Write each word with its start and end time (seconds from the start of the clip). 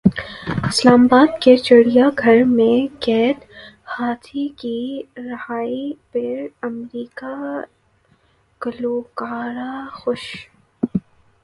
اسلام 0.67 1.01
باد 1.07 1.27
کے 1.41 1.55
چڑیا 1.57 2.05
گھر 2.19 2.43
میں 2.55 2.79
قید 2.99 3.43
ہاتھی 3.93 4.47
کی 4.57 4.79
رہائی 5.17 5.93
پر 6.11 6.45
امریکی 6.61 7.35
گلوکارہ 8.61 9.71
خوش 9.93 10.23